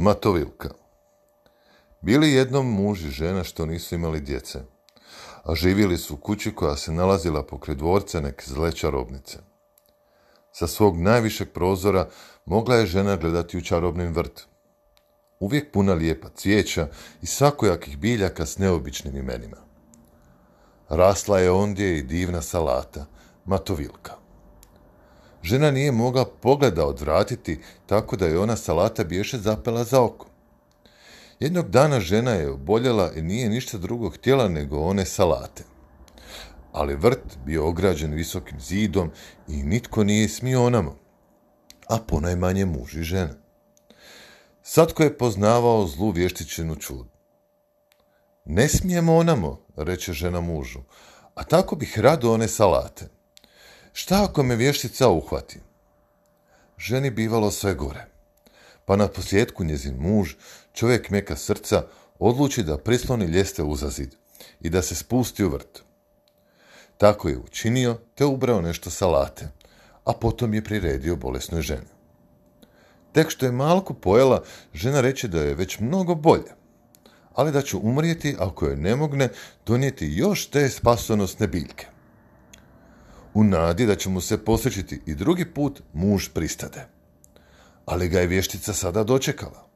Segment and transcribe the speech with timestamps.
[0.00, 0.68] Matovilka
[2.00, 4.60] Bili jednom muž i žena što nisu imali djece,
[5.44, 9.38] a živjeli su u kući koja se nalazila pokraj dvorca neke zle čarobnice.
[10.52, 12.08] Sa svog najvišeg prozora
[12.44, 14.46] mogla je žena gledati u čarobnim vrt.
[15.40, 16.88] Uvijek puna lijepa cvijeća
[17.22, 19.56] i svakojakih biljaka s neobičnim imenima.
[20.88, 23.06] Rasla je ondje i divna salata,
[23.44, 24.17] matovilka.
[25.42, 30.26] Žena nije mogla pogleda odvratiti, tako da je ona salata bješe zapela za oko.
[31.40, 35.64] Jednog dana žena je oboljela i nije ništa drugo htjela nego one salate.
[36.72, 39.10] Ali vrt bio ograđen visokim zidom
[39.48, 40.96] i nitko nije smio onamo,
[41.88, 43.34] a ponajmanje muž i žena.
[44.62, 47.06] Satko je poznavao zlu vještičinu čud.
[48.44, 50.80] Ne smijemo onamo, reče žena mužu,
[51.34, 53.17] a tako bih rado one salate.
[53.92, 55.60] Šta ako me vještica uhvati?
[56.78, 58.06] Ženi bivalo sve gore.
[58.84, 60.34] Pa na posljedku njezin muž,
[60.72, 61.82] čovjek meka srca,
[62.18, 64.14] odluči da prisloni ljeste uza zid
[64.60, 65.82] i da se spusti u vrt.
[66.96, 69.48] Tako je učinio, te ubrao nešto salate,
[70.04, 71.90] a potom je priredio bolesnoj ženi.
[73.12, 74.42] Tek što je malko pojela,
[74.74, 76.52] žena reče da je već mnogo bolje,
[77.34, 79.28] ali da će umrijeti ako je ne mogne
[79.66, 81.86] donijeti još te spasonosne biljke.
[83.38, 86.88] U nadi da će mu se posjećiti i drugi put muž pristade.
[87.86, 89.68] Ali ga je vještica sada dočekala.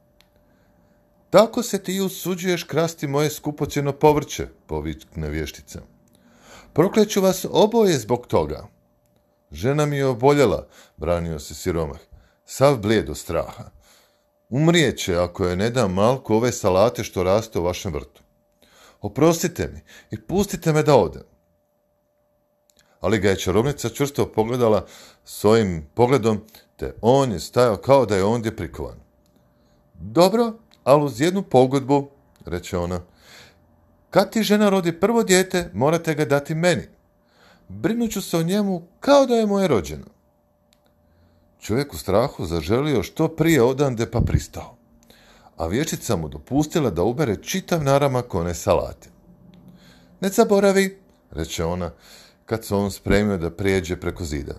[1.29, 5.81] Tako se ti usuđuješ krasti moje skupocjeno povrće, povikne vještica.
[6.73, 8.67] Prokleću vas oboje zbog toga.
[9.51, 11.99] Žena mi je oboljela, branio se siromah,
[12.45, 13.69] sav blijed od straha.
[14.49, 18.21] Umrijeće ako je ne dam malko ove salate što raste u vašem vrtu.
[19.01, 21.32] Oprostite mi i pustite me da odem
[23.03, 24.85] ali ga je čarobnica čvrsto pogledala
[25.25, 26.41] svojim pogledom,
[26.75, 28.97] te on je stajao kao da je ondje prikovan.
[29.93, 32.09] Dobro, ali uz jednu pogodbu,
[32.45, 33.01] reče ona.
[34.09, 36.87] Kad ti žena rodi prvo dijete, morate ga dati meni.
[37.67, 40.05] Brinut ću se o njemu kao da je moje rođeno.
[41.61, 44.75] Čovjek u strahu zaželio što prije odande pa pristao.
[45.57, 49.09] A vječica mu dopustila da ubere čitav naramak one salate.
[50.21, 50.97] Ne zaboravi,
[51.31, 51.91] reče ona,
[52.45, 54.53] kad se on spremio da prijeđe preko zida.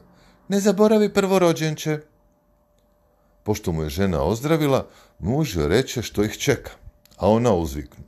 [0.49, 2.01] Ne zaboravi prvorođenče.
[3.43, 4.87] Pošto mu je žena ozdravila,
[5.19, 6.71] muž joj reče što ih čeka,
[7.17, 8.05] a ona uzviknu.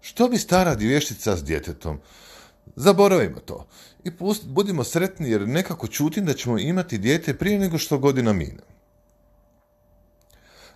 [0.00, 2.00] Što bi stara dvještica s djetetom?
[2.76, 3.66] Zaboravimo to
[4.04, 8.32] i pust, budimo sretni jer nekako čutim da ćemo imati dijete prije nego što godina
[8.32, 8.62] mine.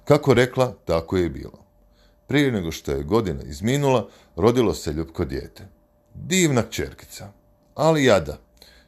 [0.05, 1.65] Kako rekla, tako je bilo.
[2.27, 5.69] Prije nego što je godina izminula, rodilo se ljubko dijete.
[6.15, 7.33] Divna čerkica
[7.75, 8.39] ali jada.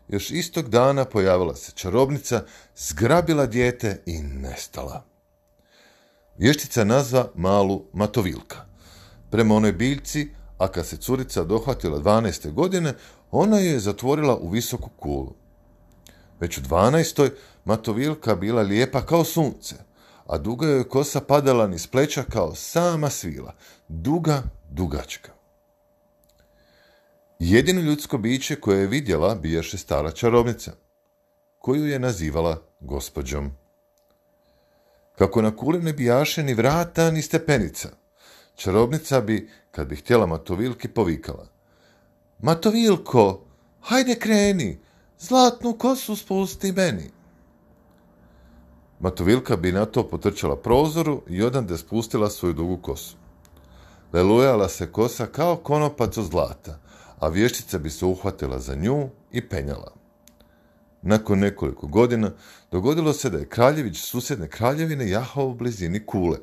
[0.08, 2.42] Još istog dana pojavila se čarobnica,
[2.76, 5.04] zgrabila dijete i nestala.
[6.38, 8.64] Vještica nazva malu Matovilka.
[9.30, 12.52] Prema onoj biljci, a kad se curica dohvatila 12.
[12.52, 12.94] godine,
[13.30, 15.34] ona je zatvorila u visoku kulu.
[16.40, 17.30] Već u 12.
[17.64, 19.74] Matovilka bila lijepa kao sunce,
[20.26, 23.54] a duga joj kosa padala niz pleća kao sama svila,
[23.88, 25.35] duga, dugačka.
[27.38, 30.72] Jedino ljudsko biće koje je vidjela bijaše stara čarobnica,
[31.58, 33.50] koju je nazivala gospođom.
[35.18, 37.88] Kako na kuli ne bijaše ni vrata ni stepenica,
[38.54, 41.48] čarobnica bi, kad bi htjela Matovilki, povikala.
[42.38, 43.44] Matovilko,
[43.80, 44.78] hajde kreni,
[45.18, 47.10] zlatnu kosu spusti meni.
[49.00, 53.16] Matovilka bi na to potrčala prozoru i odande spustila svoju dugu kosu.
[54.12, 56.78] Lelujala se kosa kao konopac od zlata,
[57.18, 59.92] a vještica bi se uhvatila za nju i penjala.
[61.02, 62.30] Nakon nekoliko godina
[62.70, 66.38] dogodilo se da je kraljević susjedne kraljevine jahao u blizini kule,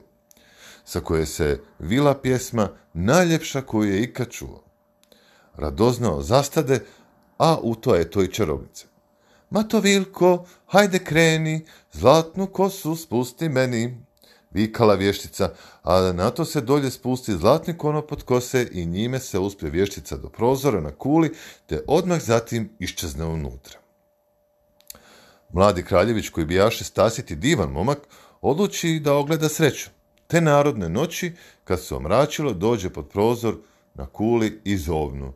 [0.86, 4.64] sa koje se vila pjesma najljepša koju je ikad čuo.
[5.56, 6.80] Radoznao zastade,
[7.38, 8.86] a u to je to i čarobnice.
[9.50, 13.98] Mato Vilko, hajde kreni, zlatnu kosu spusti meni
[14.54, 15.50] vikala vještica,
[15.84, 20.18] a na to se dolje spusti zlatni konop od kose i njime se uspije vještica
[20.18, 21.34] do prozora na kuli,
[21.66, 23.80] te odmah zatim iščezne unutra.
[25.54, 28.00] Mladi kraljević koji bijaše stasiti divan momak,
[28.42, 29.90] odluči da ogleda sreću.
[30.28, 31.32] Te narodne noći,
[31.64, 33.56] kad se omračilo, dođe pod prozor
[33.94, 35.34] na kuli i zovnu.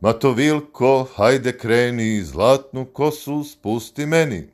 [0.00, 4.48] Matovilko, hajde kreni, zlatnu kosu spusti meni.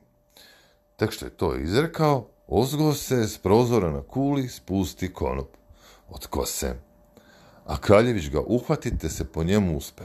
[0.96, 5.56] Tek što je to izrekao, Ozgo se s prozora na kuli spusti konop
[6.08, 6.74] od kose,
[7.64, 10.04] a kraljević ga uhvati te se po njemu uspe.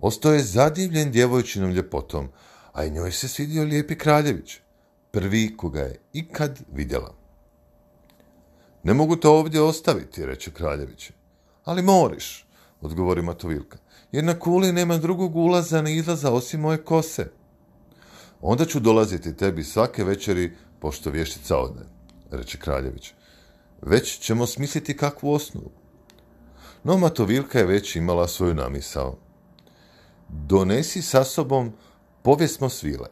[0.00, 2.28] Ostao je zadivljen djevojčinom ljepotom,
[2.72, 4.58] a i njoj se svidio lijepi kraljević,
[5.10, 7.14] prvi koga je ikad vidjela.
[8.82, 11.10] Ne mogu te ovdje ostaviti, reče kraljević.
[11.64, 12.46] Ali moriš,
[12.80, 13.78] odgovori Matovilka,
[14.12, 17.30] jer na kuli nema drugog ulaza ni izlaza osim moje kose.
[18.40, 21.84] Onda ću dolaziti tebi svake večeri, pošto vještica ode,
[22.30, 23.12] reče kraljević.
[23.82, 25.70] Već ćemo smisliti kakvu osnovu.
[26.84, 29.18] No Matovilka je već imala svoju namisao.
[30.28, 31.72] Donesi sa sobom
[32.22, 33.08] povijesmo svile.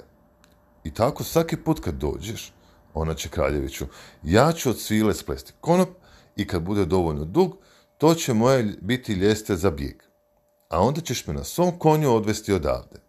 [0.84, 2.52] I tako svaki put kad dođeš,
[2.94, 3.86] ona će kraljeviću,
[4.22, 5.88] ja ću od svile splesti konop
[6.36, 7.56] i kad bude dovoljno dug,
[7.98, 10.02] to će moje biti ljeste za bijeg.
[10.68, 13.00] A onda ćeš me na svom konju odvesti odavde.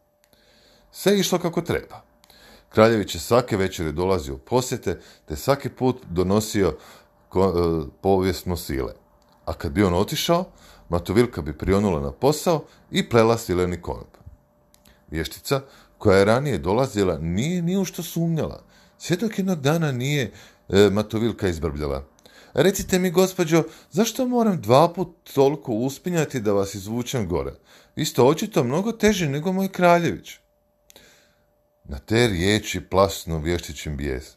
[0.92, 2.07] Sve je išlo kako treba.
[2.78, 6.76] Kraljević je svake večere dolazio u posjete, te svaki put donosio e,
[8.02, 8.94] povijesno sile.
[9.46, 10.46] A kad bi on otišao,
[10.90, 14.18] Matovilka bi prionula na posao i plela sileni konop.
[15.12, 15.62] Vještica,
[15.98, 18.64] koja je ranije dolazila, nije ni u što sumnjala.
[18.98, 20.32] Sve jednog dana nije
[20.70, 22.04] e, Matovilka izbrbljala.
[22.54, 27.54] Recite mi, gospođo, zašto moram dva put toliko uspinjati da vas izvučem gore?
[27.96, 30.40] Vi ste očito mnogo teži nego moj kraljević.
[31.88, 34.36] Na te riječi plasnu vještićim bijes.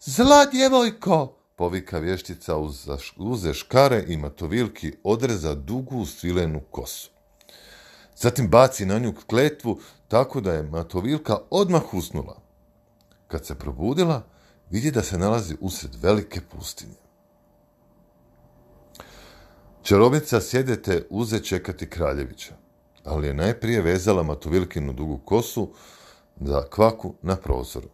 [0.00, 7.10] Zla djevojko, povika vještica uz, uze škare i matovilki odreza dugu svilenu kosu.
[8.16, 12.42] Zatim baci na nju kletvu tako da je matovilka odmah usnula.
[13.28, 14.26] Kad se probudila,
[14.70, 16.96] vidi da se nalazi usred velike pustinje.
[19.82, 22.54] Čarobnica sjedete uze čekati kraljevića,
[23.04, 25.72] ali je najprije vezala matovilkinu dugu kosu
[26.40, 27.88] za kvaku na prozoru.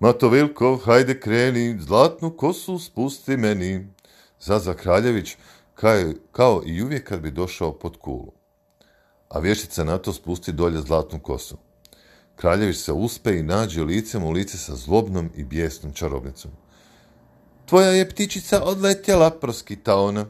[0.00, 3.86] Matovilko, hajde kreni, zlatnu kosu spusti meni.
[4.40, 5.36] Zaza Kraljević,
[5.74, 8.32] kao, kao i uvijek kad bi došao pod kulu.
[9.28, 11.56] A vješica na to spusti dolje zlatnu kosu.
[12.36, 16.50] Kraljević se uspe i nađe licem u lice sa zlobnom i bijesnom čarobnicom.
[17.66, 20.26] Tvoja je ptičica odletjela, proskita ona,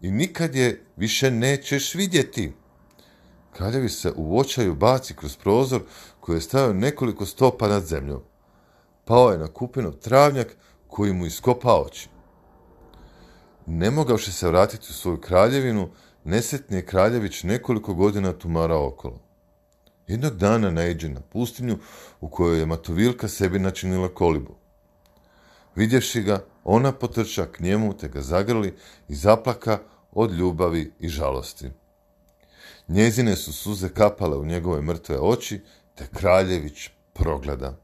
[0.00, 2.52] i nikad je više nećeš vidjeti.
[3.52, 5.80] Kraljević se u očaju baci kroz prozor
[6.20, 8.22] koji je stavio nekoliko stopa nad zemljom
[9.04, 10.56] pao je na kupinu travnjak
[10.86, 12.08] koji mu iskopa oči.
[13.66, 15.88] Ne se vratiti u svoju kraljevinu,
[16.24, 19.20] nesretni je kraljević nekoliko godina tumarao okolo.
[20.06, 21.78] Jednog dana naiđe na pustinju
[22.20, 24.54] u kojoj je Matovilka sebi načinila kolibu.
[25.76, 28.74] Vidjevši ga, ona potrča k njemu te ga zagrli
[29.08, 29.78] i zaplaka
[30.12, 31.70] od ljubavi i žalosti.
[32.88, 35.60] Njezine su suze kapale u njegove mrtve oči,
[35.94, 37.78] te kraljević progleda.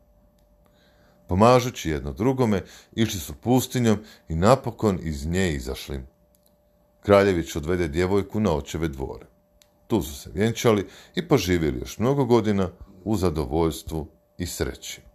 [1.28, 3.98] Pomažući jedno drugome, išli su pustinjom
[4.28, 6.00] i napokon iz nje izašli.
[7.02, 9.26] Kraljević odvede djevojku na očeve dvore.
[9.86, 12.70] Tu su se vjenčali i poživjeli još mnogo godina
[13.04, 14.06] u zadovoljstvu
[14.38, 15.07] i sreći.